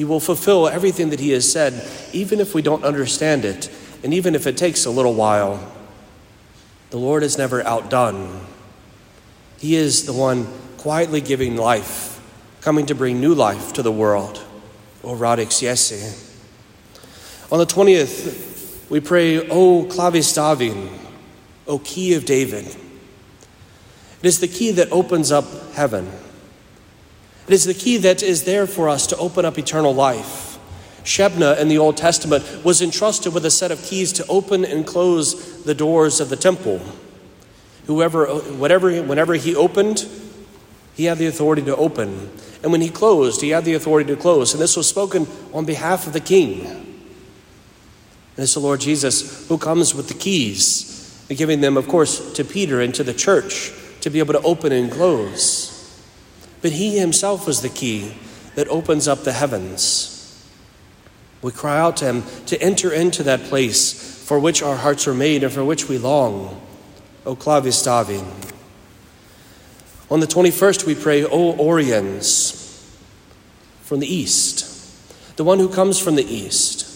He 0.00 0.04
will 0.04 0.18
fulfill 0.18 0.66
everything 0.66 1.10
that 1.10 1.20
he 1.20 1.32
has 1.32 1.52
said, 1.52 1.86
even 2.14 2.40
if 2.40 2.54
we 2.54 2.62
don't 2.62 2.84
understand 2.84 3.44
it, 3.44 3.68
and 4.02 4.14
even 4.14 4.34
if 4.34 4.46
it 4.46 4.56
takes 4.56 4.86
a 4.86 4.90
little 4.90 5.12
while. 5.12 5.70
The 6.88 6.96
Lord 6.96 7.22
is 7.22 7.36
never 7.36 7.62
outdone. 7.66 8.46
He 9.58 9.74
is 9.74 10.06
the 10.06 10.14
one 10.14 10.48
quietly 10.78 11.20
giving 11.20 11.54
life, 11.54 12.18
coming 12.62 12.86
to 12.86 12.94
bring 12.94 13.20
new 13.20 13.34
life 13.34 13.74
to 13.74 13.82
the 13.82 13.92
world. 13.92 14.42
O 15.04 15.14
Radix 15.14 15.60
Jesse. 15.60 16.16
On 17.52 17.58
the 17.58 17.66
20th, 17.66 18.88
we 18.88 19.00
pray, 19.00 19.46
O 19.50 19.84
Clavis 19.84 20.32
David, 20.32 20.88
O 21.68 21.78
Key 21.78 22.14
of 22.14 22.24
David. 22.24 22.64
It 22.64 24.26
is 24.26 24.40
the 24.40 24.48
key 24.48 24.70
that 24.70 24.90
opens 24.92 25.30
up 25.30 25.44
heaven. 25.74 26.10
It 27.50 27.54
is 27.54 27.64
the 27.64 27.74
key 27.74 27.96
that 27.96 28.22
is 28.22 28.44
there 28.44 28.64
for 28.64 28.88
us 28.88 29.08
to 29.08 29.16
open 29.16 29.44
up 29.44 29.58
eternal 29.58 29.92
life. 29.92 30.56
Shebna 31.02 31.58
in 31.58 31.66
the 31.66 31.78
Old 31.78 31.96
Testament 31.96 32.44
was 32.64 32.80
entrusted 32.80 33.34
with 33.34 33.44
a 33.44 33.50
set 33.50 33.72
of 33.72 33.82
keys 33.82 34.12
to 34.12 34.26
open 34.28 34.64
and 34.64 34.86
close 34.86 35.64
the 35.64 35.74
doors 35.74 36.20
of 36.20 36.28
the 36.28 36.36
temple. 36.36 36.80
Whoever, 37.88 38.26
whatever, 38.26 39.02
whenever 39.02 39.34
he 39.34 39.56
opened, 39.56 40.06
he 40.94 41.06
had 41.06 41.18
the 41.18 41.26
authority 41.26 41.62
to 41.62 41.74
open. 41.74 42.30
And 42.62 42.70
when 42.70 42.82
he 42.82 42.88
closed, 42.88 43.40
he 43.40 43.48
had 43.48 43.64
the 43.64 43.74
authority 43.74 44.14
to 44.14 44.20
close. 44.20 44.52
And 44.52 44.62
this 44.62 44.76
was 44.76 44.88
spoken 44.88 45.26
on 45.52 45.64
behalf 45.64 46.06
of 46.06 46.12
the 46.12 46.20
king. 46.20 46.66
And 46.66 46.84
it's 48.36 48.54
the 48.54 48.60
Lord 48.60 48.78
Jesus 48.78 49.48
who 49.48 49.58
comes 49.58 49.92
with 49.92 50.06
the 50.06 50.14
keys, 50.14 51.26
and 51.28 51.36
giving 51.36 51.62
them, 51.62 51.76
of 51.76 51.88
course, 51.88 52.32
to 52.34 52.44
Peter 52.44 52.80
and 52.80 52.94
to 52.94 53.02
the 53.02 53.12
church 53.12 53.72
to 54.02 54.08
be 54.08 54.20
able 54.20 54.34
to 54.34 54.42
open 54.42 54.70
and 54.70 54.88
close. 54.88 55.69
But 56.62 56.72
He 56.72 56.98
Himself 56.98 57.48
is 57.48 57.62
the 57.62 57.68
key 57.68 58.14
that 58.54 58.68
opens 58.68 59.08
up 59.08 59.24
the 59.24 59.32
heavens. 59.32 60.16
We 61.42 61.52
cry 61.52 61.78
out 61.78 61.96
to 61.98 62.06
Him 62.06 62.24
to 62.46 62.60
enter 62.60 62.92
into 62.92 63.22
that 63.22 63.44
place 63.44 64.24
for 64.26 64.38
which 64.38 64.62
our 64.62 64.76
hearts 64.76 65.08
are 65.08 65.14
made 65.14 65.42
and 65.42 65.52
for 65.52 65.64
which 65.64 65.88
we 65.88 65.98
long. 65.98 66.60
O 67.26 67.34
clavis 67.34 67.82
David. 67.82 68.24
On 70.10 70.20
the 70.20 70.26
21st, 70.26 70.86
we 70.86 70.94
pray, 70.94 71.24
O 71.24 71.52
Oriens, 71.54 72.88
from 73.82 74.00
the 74.00 74.12
east, 74.12 75.36
the 75.36 75.44
one 75.44 75.58
who 75.58 75.68
comes 75.68 75.98
from 75.98 76.16
the 76.16 76.24
east, 76.24 76.86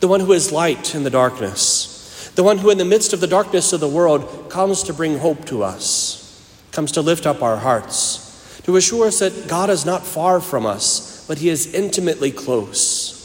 the 0.00 0.08
one 0.08 0.20
who 0.20 0.32
is 0.32 0.50
light 0.52 0.94
in 0.94 1.02
the 1.02 1.10
darkness, 1.10 2.30
the 2.34 2.42
one 2.42 2.58
who, 2.58 2.70
in 2.70 2.78
the 2.78 2.84
midst 2.84 3.12
of 3.12 3.20
the 3.20 3.26
darkness 3.26 3.72
of 3.72 3.80
the 3.80 3.88
world, 3.88 4.48
comes 4.48 4.82
to 4.82 4.94
bring 4.94 5.18
hope 5.18 5.44
to 5.46 5.62
us, 5.62 6.56
comes 6.72 6.92
to 6.92 7.02
lift 7.02 7.26
up 7.26 7.42
our 7.42 7.58
hearts, 7.58 8.19
to 8.64 8.76
assure 8.76 9.06
us 9.06 9.20
that 9.20 9.48
God 9.48 9.70
is 9.70 9.86
not 9.86 10.06
far 10.06 10.40
from 10.40 10.66
us, 10.66 11.26
but 11.26 11.38
He 11.38 11.48
is 11.48 11.72
intimately 11.74 12.30
close. 12.30 13.16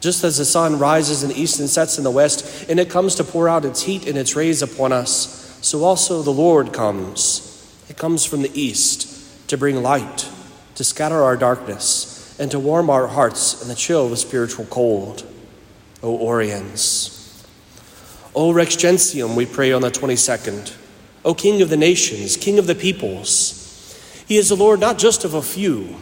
Just 0.00 0.22
as 0.22 0.38
the 0.38 0.44
sun 0.44 0.78
rises 0.78 1.22
in 1.22 1.30
the 1.30 1.40
east 1.40 1.58
and 1.58 1.68
sets 1.68 1.98
in 1.98 2.04
the 2.04 2.10
west, 2.10 2.68
and 2.68 2.78
it 2.78 2.90
comes 2.90 3.14
to 3.16 3.24
pour 3.24 3.48
out 3.48 3.64
its 3.64 3.82
heat 3.82 4.06
and 4.06 4.16
its 4.16 4.36
rays 4.36 4.62
upon 4.62 4.92
us, 4.92 5.58
so 5.60 5.82
also 5.82 6.22
the 6.22 6.30
Lord 6.30 6.72
comes 6.72 7.48
it 7.88 7.96
comes 7.96 8.24
from 8.24 8.42
the 8.42 8.60
east 8.60 9.48
to 9.48 9.56
bring 9.56 9.82
light, 9.82 10.28
to 10.74 10.84
scatter 10.84 11.22
our 11.22 11.36
darkness, 11.36 12.38
and 12.38 12.50
to 12.50 12.58
warm 12.58 12.90
our 12.90 13.06
hearts 13.06 13.62
in 13.62 13.68
the 13.68 13.74
chill 13.74 14.12
of 14.12 14.18
spiritual 14.18 14.66
cold. 14.66 15.26
O 16.02 16.16
Oriens. 16.18 17.44
O 18.34 18.52
Rex 18.52 18.76
Gentium, 18.76 19.34
we 19.34 19.46
pray 19.46 19.72
on 19.72 19.82
the 19.82 19.90
22nd. 19.90 20.76
O 21.24 21.34
King 21.34 21.62
of 21.62 21.70
the 21.70 21.76
nations, 21.76 22.36
King 22.36 22.58
of 22.58 22.66
the 22.66 22.74
peoples. 22.74 23.57
He 24.28 24.36
is 24.36 24.50
the 24.50 24.56
Lord 24.56 24.78
not 24.78 24.98
just 24.98 25.24
of 25.24 25.32
a 25.32 25.40
few, 25.40 25.96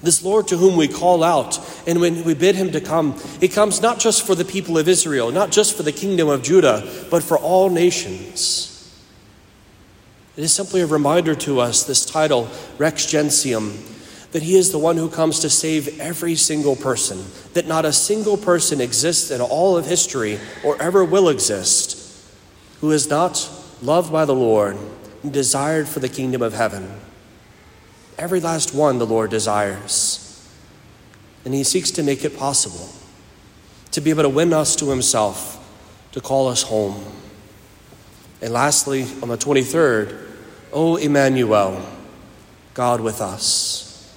this 0.00 0.22
Lord 0.22 0.46
to 0.48 0.56
whom 0.56 0.76
we 0.76 0.86
call 0.86 1.24
out, 1.24 1.58
and 1.86 2.00
when 2.00 2.22
we 2.22 2.34
bid 2.34 2.54
him 2.54 2.70
to 2.70 2.80
come, 2.80 3.18
he 3.40 3.48
comes 3.48 3.82
not 3.82 3.98
just 3.98 4.24
for 4.24 4.36
the 4.36 4.44
people 4.44 4.78
of 4.78 4.88
Israel, 4.88 5.32
not 5.32 5.50
just 5.50 5.76
for 5.76 5.82
the 5.82 5.90
kingdom 5.90 6.28
of 6.28 6.42
Judah, 6.44 6.88
but 7.10 7.24
for 7.24 7.36
all 7.36 7.68
nations. 7.68 8.72
It 10.36 10.44
is 10.44 10.52
simply 10.52 10.82
a 10.82 10.86
reminder 10.86 11.34
to 11.34 11.58
us, 11.58 11.82
this 11.82 12.04
title, 12.04 12.48
Rex 12.78 13.06
Gentium, 13.06 13.76
that 14.30 14.42
He 14.42 14.56
is 14.56 14.70
the 14.70 14.78
one 14.78 14.96
who 14.96 15.08
comes 15.08 15.40
to 15.40 15.50
save 15.50 15.98
every 15.98 16.36
single 16.36 16.76
person, 16.76 17.24
that 17.54 17.66
not 17.66 17.84
a 17.84 17.92
single 17.92 18.36
person 18.36 18.80
exists 18.80 19.32
in 19.32 19.40
all 19.40 19.76
of 19.76 19.86
history 19.86 20.38
or 20.62 20.80
ever 20.80 21.04
will 21.04 21.28
exist 21.28 22.02
who 22.80 22.92
is 22.92 23.08
not 23.08 23.50
loved 23.82 24.12
by 24.12 24.24
the 24.24 24.34
Lord 24.34 24.76
and 25.22 25.32
desired 25.32 25.88
for 25.88 26.00
the 26.00 26.08
kingdom 26.08 26.42
of 26.42 26.52
heaven. 26.52 27.00
Every 28.18 28.40
last 28.40 28.74
one 28.74 28.98
the 28.98 29.06
Lord 29.06 29.30
desires. 29.30 30.22
And 31.44 31.54
He 31.54 31.64
seeks 31.64 31.90
to 31.92 32.02
make 32.02 32.24
it 32.24 32.36
possible 32.36 32.88
to 33.92 34.00
be 34.00 34.10
able 34.10 34.24
to 34.24 34.28
win 34.28 34.52
us 34.52 34.76
to 34.76 34.90
Himself, 34.90 35.56
to 36.12 36.20
call 36.20 36.48
us 36.48 36.62
home. 36.62 37.02
And 38.42 38.52
lastly, 38.52 39.04
on 39.22 39.28
the 39.28 39.38
23rd, 39.38 40.26
O 40.72 40.96
Emmanuel, 40.96 41.82
God 42.74 43.00
with 43.00 43.22
us. 43.22 44.14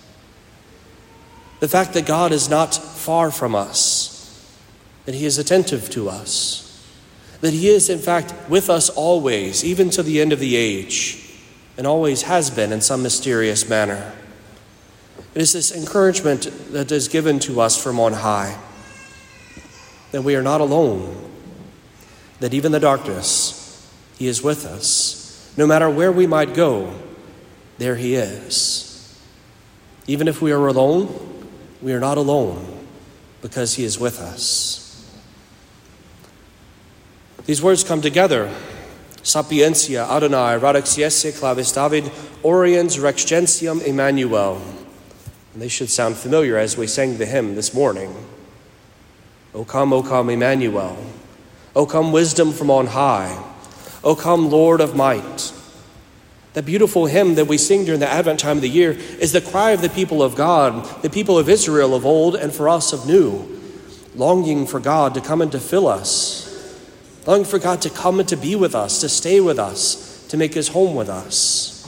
The 1.61 1.69
fact 1.69 1.93
that 1.93 2.05
God 2.05 2.33
is 2.33 2.49
not 2.49 2.75
far 2.75 3.31
from 3.31 3.55
us, 3.55 4.45
that 5.05 5.15
He 5.15 5.25
is 5.25 5.37
attentive 5.37 5.89
to 5.91 6.09
us, 6.09 6.65
that 7.39 7.53
He 7.53 7.69
is, 7.69 7.89
in 7.89 7.99
fact, 7.99 8.33
with 8.49 8.69
us 8.69 8.89
always, 8.89 9.63
even 9.63 9.89
to 9.91 10.03
the 10.03 10.19
end 10.19 10.33
of 10.33 10.39
the 10.39 10.57
age, 10.57 11.28
and 11.79 11.87
always 11.87 12.23
has 12.23 12.49
been 12.49 12.73
in 12.73 12.81
some 12.81 13.01
mysterious 13.01 13.69
manner. 13.69 14.11
It 15.33 15.41
is 15.41 15.53
this 15.53 15.71
encouragement 15.71 16.49
that 16.73 16.91
is 16.91 17.07
given 17.07 17.39
to 17.39 17.61
us 17.61 17.81
from 17.81 18.01
on 18.01 18.11
high 18.11 18.59
that 20.11 20.23
we 20.23 20.35
are 20.35 20.41
not 20.41 20.59
alone, 20.59 21.31
that 22.41 22.53
even 22.53 22.73
the 22.73 22.81
darkness, 22.81 23.89
He 24.17 24.27
is 24.27 24.43
with 24.43 24.65
us 24.65 25.19
no 25.55 25.65
matter 25.65 25.89
where 25.89 26.11
we 26.11 26.27
might 26.27 26.53
go, 26.53 26.93
there 27.77 27.95
He 27.95 28.15
is. 28.15 29.17
Even 30.05 30.27
if 30.27 30.41
we 30.41 30.51
are 30.51 30.67
alone, 30.67 31.47
we 31.81 31.93
are 31.93 31.99
not 32.01 32.17
alone 32.17 32.85
because 33.41 33.75
He 33.75 33.85
is 33.85 33.97
with 33.97 34.19
us. 34.19 35.09
These 37.45 37.61
words 37.61 37.85
come 37.85 38.01
together. 38.01 38.53
Sapientia 39.23 40.05
Adonai 40.05 40.57
radix 40.57 40.95
Radaxiese 40.95 41.37
clavis 41.37 41.71
David 41.71 42.05
Oriens 42.43 43.01
Rex 43.01 43.25
Gentium 43.25 43.81
Emmanuel. 43.81 44.61
And 45.53 45.61
they 45.61 45.67
should 45.67 45.89
sound 45.89 46.15
familiar 46.15 46.57
as 46.57 46.77
we 46.77 46.87
sang 46.87 47.17
the 47.17 47.25
hymn 47.25 47.55
this 47.55 47.73
morning. 47.73 48.15
O 49.53 49.65
come, 49.65 49.91
O 49.93 50.01
come, 50.03 50.29
Emmanuel. 50.29 50.97
O 51.75 51.85
come, 51.85 52.11
wisdom 52.11 52.51
from 52.53 52.71
on 52.71 52.87
high. 52.87 53.43
O 54.03 54.15
come, 54.15 54.49
Lord 54.49 54.79
of 54.79 54.95
might. 54.95 55.53
The 56.53 56.63
beautiful 56.63 57.05
hymn 57.05 57.35
that 57.35 57.47
we 57.47 57.57
sing 57.57 57.85
during 57.85 57.99
the 57.99 58.09
Advent 58.09 58.39
time 58.39 58.57
of 58.57 58.61
the 58.61 58.69
year 58.69 58.91
is 58.91 59.31
the 59.31 59.41
cry 59.41 59.71
of 59.71 59.81
the 59.81 59.89
people 59.89 60.23
of 60.23 60.35
God, 60.35 61.03
the 61.03 61.09
people 61.09 61.37
of 61.37 61.49
Israel 61.49 61.93
of 61.93 62.05
old, 62.05 62.35
and 62.35 62.53
for 62.53 62.67
us 62.67 62.91
of 62.93 63.05
new, 63.05 63.59
longing 64.15 64.65
for 64.65 64.79
God 64.79 65.13
to 65.13 65.21
come 65.21 65.41
and 65.41 65.51
to 65.51 65.59
fill 65.59 65.87
us, 65.87 66.48
longing 67.25 67.45
for 67.45 67.59
God 67.59 67.81
to 67.81 67.89
come 67.89 68.19
and 68.19 68.29
to 68.29 68.37
be 68.37 68.55
with 68.55 68.75
us, 68.75 69.01
to 69.01 69.09
stay 69.09 69.39
with 69.39 69.59
us, 69.59 70.27
to 70.27 70.37
make 70.37 70.53
his 70.53 70.69
home 70.69 70.95
with 70.95 71.09
us. 71.09 71.79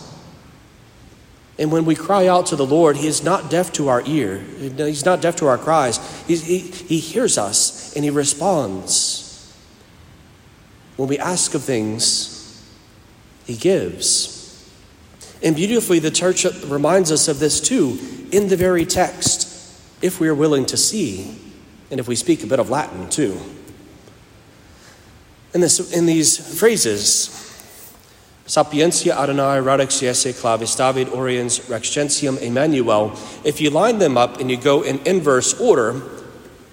And 1.61 1.71
when 1.71 1.85
we 1.85 1.93
cry 1.93 2.25
out 2.25 2.47
to 2.47 2.55
the 2.55 2.65
Lord, 2.65 2.97
He 2.97 3.05
is 3.05 3.23
not 3.23 3.51
deaf 3.51 3.71
to 3.73 3.88
our 3.88 4.01
ear. 4.07 4.39
He's 4.39 5.05
not 5.05 5.21
deaf 5.21 5.35
to 5.38 5.45
our 5.45 5.59
cries. 5.59 6.00
He, 6.25 6.57
he 6.57 6.97
hears 6.97 7.38
us 7.38 7.95
and 7.95 8.03
He 8.03 8.09
responds. 8.09 9.55
When 10.95 11.07
we 11.07 11.19
ask 11.19 11.53
of 11.53 11.63
things, 11.63 12.67
He 13.45 13.55
gives. 13.55 14.39
And 15.43 15.55
beautifully, 15.55 16.00
the 16.00 16.09
church 16.09 16.45
reminds 16.65 17.11
us 17.11 17.27
of 17.27 17.38
this 17.38 17.61
too 17.61 18.00
in 18.31 18.47
the 18.47 18.57
very 18.57 18.85
text, 18.85 19.47
if 20.01 20.19
we 20.19 20.29
are 20.29 20.35
willing 20.35 20.65
to 20.65 20.77
see, 20.77 21.38
and 21.91 22.00
if 22.00 22.07
we 22.07 22.15
speak 22.15 22.43
a 22.43 22.47
bit 22.47 22.59
of 22.59 22.71
Latin 22.71 23.07
too. 23.07 23.39
In, 25.53 25.60
this, 25.62 25.91
in 25.91 26.05
these 26.05 26.60
phrases, 26.60 27.29
Sapientia 28.46 29.17
Adonai 29.17 29.60
radix 29.60 30.00
Jesse 30.00 30.34
Clavis 30.34 30.75
David 30.75 31.08
Oriens 31.08 31.70
Rex 31.70 31.89
Gentium 31.89 32.38
Emmanuel, 32.38 33.12
if 33.43 33.60
you 33.60 33.70
line 33.70 34.00
them 34.00 34.17
up 34.17 34.39
and 34.39 34.50
you 34.50 34.58
go 34.58 34.81
in 34.81 35.00
inverse 35.05 35.60
order, 35.60 36.01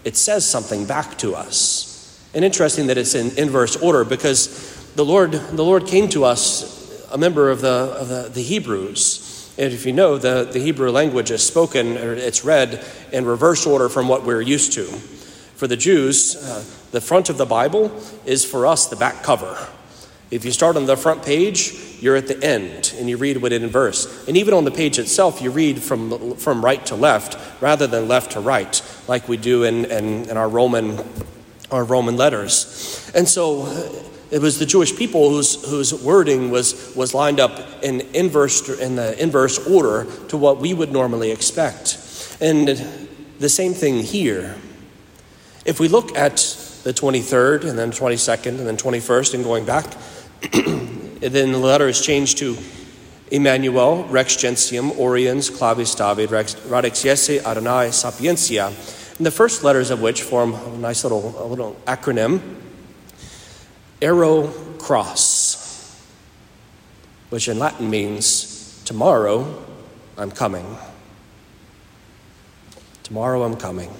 it 0.05 0.17
says 0.17 0.49
something 0.49 0.87
back 0.87 1.19
to 1.19 1.35
us. 1.35 2.29
And 2.35 2.45
interesting 2.45 2.87
that 2.87 2.99
it's 2.99 3.15
in 3.15 3.37
inverse 3.37 3.77
order 3.77 4.05
because 4.05 4.95
the 4.95 5.05
Lord, 5.05 5.33
the 5.33 5.65
Lord 5.65 5.87
came 5.87 6.09
to 6.11 6.25
us, 6.25 7.09
a 7.13 7.19
member 7.19 7.51
of 7.51 7.61
the, 7.61 7.69
of 7.69 8.09
the, 8.09 8.31
the 8.33 8.43
Hebrews. 8.43 9.55
And 9.59 9.73
if 9.73 9.87
you 9.87 9.93
know, 9.93 10.19
the, 10.19 10.49
the 10.51 10.61
Hebrew 10.61 10.91
language 10.91 11.33
is 11.33 11.45
spoken, 11.45 11.97
or 11.99 12.15
it's 12.15 12.45
read 12.45 12.85
in 13.13 13.25
reverse 13.25 13.67
order 13.67 13.89
from 13.89 14.07
what 14.07 14.25
we're 14.25 14.41
used 14.41 14.73
to. 14.75 14.87
For 15.59 15.67
the 15.67 15.77
Jews, 15.77 16.37
uh, 16.37 16.65
the 16.93 17.00
front 17.00 17.31
of 17.31 17.37
the 17.37 17.45
Bible 17.45 17.91
is 18.25 18.45
for 18.45 18.65
us 18.65 18.87
the 18.87 18.95
back 18.95 19.25
cover. 19.25 19.59
If 20.31 20.45
you 20.45 20.53
start 20.53 20.77
on 20.77 20.87
the 20.87 20.97
front 20.97 21.25
page, 21.25 21.99
you're 21.99 22.15
at 22.15 22.29
the 22.29 22.41
end 22.45 22.95
and 22.97 23.11
you 23.11 23.17
read 23.17 23.43
what 23.43 23.50
it 23.50 23.61
in 23.61 23.69
verse. 23.69 24.29
And 24.29 24.37
even 24.37 24.55
on 24.55 24.65
the 24.65 24.71
page 24.71 25.00
itself, 25.00 25.43
you 25.43 25.50
read 25.50 25.83
from, 25.83 26.37
from 26.37 26.65
right 26.65 26.87
to 26.87 26.95
left 26.95 27.37
rather 27.61 27.88
than 27.88 28.07
left 28.07 28.33
to 28.33 28.41
right, 28.41 28.81
like 29.09 29.29
we 29.29 29.37
do 29.37 29.65
in, 29.65 29.87
in, 29.87 30.31
in 30.31 30.37
our 30.37 30.49
Roman 30.49 31.00
our 31.73 31.83
Roman 31.83 32.17
letters. 32.17 33.11
And 33.17 33.29
so 33.29 33.62
uh, 33.62 33.93
it 34.31 34.41
was 34.41 34.61
the 34.61 34.65
Jewish 34.65 34.97
people 34.97 35.29
whose, 35.29 35.69
whose 35.69 35.93
wording 35.93 36.53
was, 36.53 36.95
was 36.95 37.15
lined 37.15 37.41
up 37.41 37.83
in 37.83 38.03
inverse, 38.15 38.69
in 38.79 38.95
the 38.95 39.21
inverse 39.21 39.59
order 39.67 40.07
to 40.29 40.37
what 40.37 40.59
we 40.59 40.73
would 40.73 40.93
normally 40.93 41.33
expect. 41.33 41.99
And 42.41 42.69
the 43.41 43.49
same 43.49 43.75
thing 43.75 44.05
here. 44.05 44.55
If 45.69 45.79
we 45.81 45.89
look 45.89 46.17
at 46.17 46.39
the 46.85 46.95
23rd 46.95 47.69
and 47.69 47.79
then 47.79 47.91
22nd 47.93 48.47
and 48.47 48.67
then 48.67 48.79
21st 48.79 49.35
and 49.35 49.45
going 49.45 49.67
back, 49.67 49.85
then 51.21 51.53
the 51.53 51.59
letter 51.59 51.89
is 51.89 52.01
changed 52.01 52.39
to 52.39 52.57
Emmanuel, 53.31 54.05
Rex 54.05 54.37
Gentium, 54.37 54.93
Oriens, 54.93 55.55
Clavis 55.55 55.95
David, 55.95 56.31
Rex, 56.31 56.57
Radix 56.65 57.03
Jesse, 57.03 57.41
Adonai, 57.41 57.91
Sapientia 57.91 58.69
and 58.69 59.27
the 59.27 59.31
first 59.31 59.63
letters 59.63 59.91
of 59.91 60.01
which 60.01 60.23
form 60.23 60.55
a 60.55 60.79
nice 60.79 61.05
little, 61.05 61.35
a 61.39 61.47
little 61.47 61.77
acronym 61.87 62.41
Ero 64.01 64.47
Cras, 64.79 66.03
which 67.29 67.47
in 67.47 67.59
Latin 67.59 67.91
means 67.91 68.83
tomorrow 68.87 69.63
I'm 70.17 70.31
coming. 70.31 70.79
Tomorrow 73.03 73.43
I'm 73.43 73.57
coming. 73.57 73.91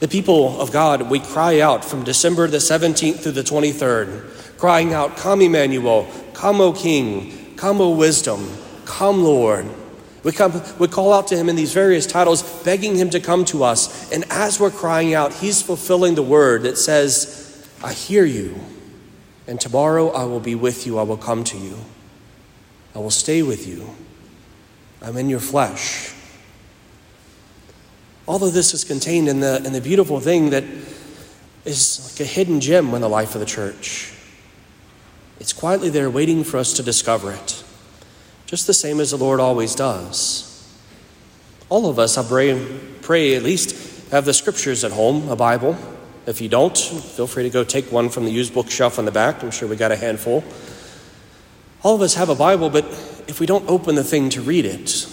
The 0.00 0.08
people 0.08 0.58
of 0.60 0.72
God, 0.72 1.10
we 1.10 1.20
cry 1.20 1.60
out 1.60 1.84
from 1.84 2.04
December 2.04 2.48
the 2.48 2.56
17th 2.56 3.20
through 3.20 3.32
the 3.32 3.42
23rd, 3.42 4.58
crying 4.58 4.94
out, 4.94 5.18
Come, 5.18 5.42
Emmanuel, 5.42 6.08
come, 6.32 6.60
O 6.62 6.72
King, 6.72 7.54
come, 7.56 7.82
O 7.82 7.90
wisdom, 7.90 8.50
Come, 8.86 9.22
Lord. 9.22 9.66
We, 10.24 10.32
come, 10.32 10.62
we 10.78 10.88
call 10.88 11.12
out 11.12 11.28
to 11.28 11.36
him 11.36 11.48
in 11.48 11.56
these 11.56 11.72
various 11.72 12.06
titles, 12.06 12.42
begging 12.64 12.96
him 12.96 13.10
to 13.10 13.20
come 13.20 13.44
to 13.46 13.62
us. 13.62 14.10
And 14.10 14.24
as 14.30 14.58
we're 14.58 14.70
crying 14.70 15.14
out, 15.14 15.32
he's 15.32 15.62
fulfilling 15.62 16.14
the 16.14 16.22
word 16.22 16.64
that 16.64 16.76
says, 16.76 17.68
I 17.84 17.92
hear 17.92 18.24
you, 18.24 18.58
and 19.46 19.60
tomorrow 19.60 20.08
I 20.10 20.24
will 20.24 20.40
be 20.40 20.54
with 20.54 20.86
you, 20.86 20.98
I 20.98 21.02
will 21.02 21.16
come 21.16 21.44
to 21.44 21.58
you, 21.58 21.76
I 22.94 22.98
will 22.98 23.10
stay 23.10 23.42
with 23.42 23.66
you, 23.66 23.88
I'm 25.02 25.16
in 25.16 25.28
your 25.28 25.40
flesh. 25.40 26.14
All 28.30 28.44
of 28.44 28.52
this 28.52 28.74
is 28.74 28.84
contained 28.84 29.28
in 29.28 29.40
the, 29.40 29.60
in 29.64 29.72
the 29.72 29.80
beautiful 29.80 30.20
thing 30.20 30.50
that 30.50 30.62
is 31.64 32.12
like 32.12 32.20
a 32.20 32.30
hidden 32.30 32.60
gem 32.60 32.94
in 32.94 33.00
the 33.00 33.08
life 33.08 33.34
of 33.34 33.40
the 33.40 33.44
church. 33.44 34.14
It's 35.40 35.52
quietly 35.52 35.88
there 35.88 36.08
waiting 36.08 36.44
for 36.44 36.58
us 36.58 36.74
to 36.74 36.84
discover 36.84 37.32
it 37.32 37.64
just 38.46 38.68
the 38.68 38.72
same 38.72 39.00
as 39.00 39.10
the 39.10 39.16
Lord 39.16 39.40
always 39.40 39.74
does. 39.74 40.46
All 41.70 41.90
of 41.90 41.98
us, 41.98 42.16
I 42.16 42.22
pray, 42.22 42.80
pray 43.02 43.34
at 43.34 43.42
least 43.42 44.12
have 44.12 44.24
the 44.24 44.32
scriptures 44.32 44.84
at 44.84 44.92
home, 44.92 45.28
a 45.28 45.34
Bible. 45.34 45.76
If 46.24 46.40
you 46.40 46.48
don't, 46.48 46.78
feel 46.78 47.26
free 47.26 47.42
to 47.42 47.50
go 47.50 47.64
take 47.64 47.90
one 47.90 48.10
from 48.10 48.26
the 48.26 48.30
used 48.30 48.54
bookshelf 48.54 49.00
on 49.00 49.06
the 49.06 49.10
back. 49.10 49.42
I'm 49.42 49.50
sure 49.50 49.68
we 49.68 49.74
got 49.74 49.90
a 49.90 49.96
handful. 49.96 50.44
All 51.82 51.96
of 51.96 52.00
us 52.00 52.14
have 52.14 52.28
a 52.28 52.36
Bible, 52.36 52.70
but 52.70 52.84
if 53.26 53.40
we 53.40 53.46
don't 53.46 53.68
open 53.68 53.96
the 53.96 54.04
thing 54.04 54.30
to 54.30 54.40
read 54.40 54.66
it, 54.66 55.08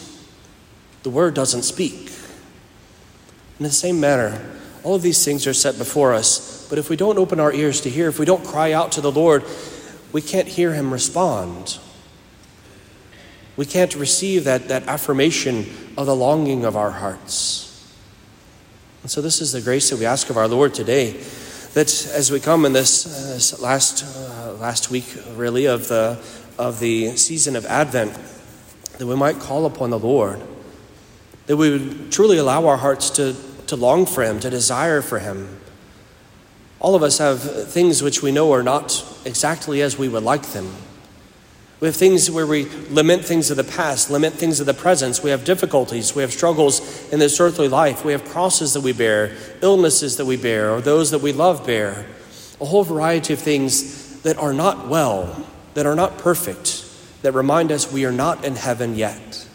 the 1.02 1.10
Word 1.10 1.34
doesn't 1.34 1.64
speak. 1.64 2.12
In 3.60 3.64
the 3.64 3.72
same 3.72 4.00
manner, 4.00 4.40
all 4.84 4.96
of 4.96 5.02
these 5.02 5.26
things 5.26 5.48
are 5.48 5.54
set 5.54 5.78
before 5.78 6.14
us, 6.14 6.68
but 6.70 6.78
if 6.78 6.90
we 6.90 6.96
don't 6.96 7.18
open 7.18 7.40
our 7.40 7.52
ears 7.52 7.82
to 7.82 7.90
hear, 7.90 8.08
if 8.08 8.20
we 8.20 8.26
don't 8.26 8.46
cry 8.46 8.72
out 8.72 8.92
to 8.94 9.02
the 9.02 9.12
Lord, 9.12 9.44
we 10.12 10.22
can't 10.22 10.48
hear 10.48 10.74
Him 10.74 10.94
respond. 10.94 11.80
We 13.56 13.66
can't 13.66 13.96
receive 13.96 14.44
that, 14.44 14.68
that 14.68 14.88
affirmation 14.88 15.66
of 15.98 16.06
the 16.06 16.16
longing 16.16 16.64
of 16.64 16.78
our 16.78 16.92
hearts. 16.92 17.64
And 19.02 19.10
so, 19.10 19.22
this 19.22 19.42
is 19.42 19.52
the 19.52 19.62
grace 19.62 19.90
that 19.90 19.98
we 19.98 20.06
ask 20.06 20.30
of 20.30 20.38
our 20.38 20.48
Lord 20.48 20.74
today. 20.74 21.12
That 21.74 21.88
as 22.14 22.32
we 22.32 22.40
come 22.40 22.66
in 22.66 22.74
this, 22.74 23.06
uh, 23.06 23.34
this 23.34 23.60
last, 23.60 24.04
uh, 24.04 24.54
last 24.54 24.92
week, 24.92 25.06
really, 25.36 25.66
of 25.66 25.88
the, 25.88 26.22
of 26.60 26.80
the 26.80 27.16
season 27.18 27.56
of 27.56 27.66
Advent, 27.66 28.14
that 28.98 29.06
we 29.08 29.16
might 29.16 29.40
call 29.40 29.66
upon 29.66 29.90
the 29.90 30.00
Lord. 30.00 30.42
That 31.48 31.58
we 31.58 31.72
would 31.72 32.12
truly 32.12 32.38
allow 32.38 32.68
our 32.68 32.78
hearts 32.78 33.10
to, 33.12 33.36
to 33.68 33.76
long 33.76 34.06
for 34.06 34.24
Him, 34.24 34.40
to 34.40 34.50
desire 34.50 35.02
for 35.02 35.20
Him. 35.20 35.60
All 36.80 36.94
of 36.94 37.04
us 37.04 37.18
have 37.18 37.42
things 37.70 38.04
which 38.04 38.22
we 38.22 38.32
know 38.32 38.54
are 38.54 38.64
not 38.64 39.04
exactly 39.26 39.82
as 39.82 39.98
we 39.98 40.08
would 40.08 40.24
like 40.24 40.44
them. 40.48 40.72
We 41.80 41.88
have 41.88 41.96
things 41.96 42.32
where 42.32 42.48
we 42.48 42.68
lament 42.90 43.24
things 43.24 43.52
of 43.52 43.58
the 43.58 43.64
past, 43.64 44.10
lament 44.10 44.34
things 44.34 44.60
of 44.60 44.66
the 44.66 44.74
present. 44.74 45.22
We 45.24 45.30
have 45.30 45.46
difficulties, 45.46 46.16
we 46.16 46.24
have 46.24 46.32
struggles 46.32 47.12
in 47.14 47.20
this 47.20 47.40
earthly 47.40 47.68
life. 47.68 48.04
We 48.04 48.14
have 48.14 48.26
crosses 48.26 48.74
that 48.74 48.82
we 48.82 48.94
bear, 48.94 49.36
illnesses 49.62 50.18
that 50.18 50.26
we 50.26 50.38
bear, 50.38 50.72
or 50.72 50.82
those 50.82 51.12
that 51.12 51.22
we 51.22 51.34
love 51.34 51.66
bear. 51.68 52.08
A 52.60 52.66
whole 52.66 52.84
variety 52.84 53.34
of 53.34 53.40
things 53.40 54.22
that 54.22 54.38
are 54.38 54.54
not 54.54 54.88
well, 54.88 55.46
that 55.76 55.86
are 55.86 55.96
not 55.96 56.18
perfect, 56.18 56.84
that 57.22 57.34
remind 57.34 57.72
us 57.72 57.92
we 57.92 58.06
are 58.06 58.12
not 58.12 58.44
in 58.44 58.56
heaven 58.56 58.96
yet. 58.96 59.47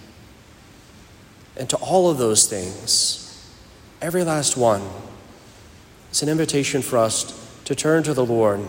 And 1.62 1.70
to 1.70 1.76
all 1.76 2.10
of 2.10 2.18
those 2.18 2.46
things, 2.46 3.48
every 4.00 4.24
last 4.24 4.56
one, 4.56 4.82
it's 6.10 6.20
an 6.20 6.28
invitation 6.28 6.82
for 6.82 6.98
us 6.98 7.38
to 7.66 7.76
turn 7.76 8.02
to 8.02 8.12
the 8.12 8.26
Lord 8.26 8.62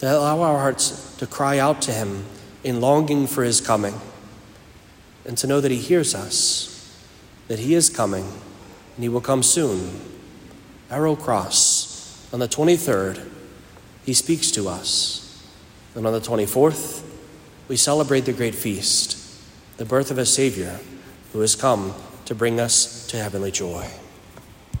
to 0.00 0.06
allow 0.06 0.42
our 0.42 0.58
hearts 0.58 1.16
to 1.16 1.26
cry 1.26 1.58
out 1.58 1.80
to 1.80 1.90
Him 1.90 2.26
in 2.64 2.82
longing 2.82 3.26
for 3.26 3.42
His 3.44 3.62
coming, 3.62 3.94
and 5.24 5.38
to 5.38 5.46
know 5.46 5.58
that 5.58 5.70
He 5.70 5.78
hears 5.78 6.14
us, 6.14 6.94
that 7.48 7.60
He 7.60 7.74
is 7.74 7.88
coming, 7.88 8.26
and 8.26 9.02
He 9.02 9.08
will 9.08 9.22
come 9.22 9.42
soon. 9.42 10.02
Ero 10.92 11.16
Cras, 11.16 12.28
on 12.30 12.40
the 12.40 12.46
23rd, 12.46 13.26
He 14.04 14.12
speaks 14.12 14.50
to 14.50 14.68
us. 14.68 15.42
And 15.94 16.06
on 16.06 16.12
the 16.12 16.20
24th, 16.20 17.02
we 17.68 17.76
celebrate 17.78 18.26
the 18.26 18.34
great 18.34 18.54
feast, 18.54 19.23
the 19.76 19.84
birth 19.84 20.10
of 20.10 20.18
a 20.18 20.26
Savior 20.26 20.78
who 21.32 21.40
has 21.40 21.56
come 21.56 21.94
to 22.26 22.34
bring 22.34 22.60
us 22.60 23.06
to 23.08 23.16
heavenly 23.16 23.50
joy. 23.50 23.88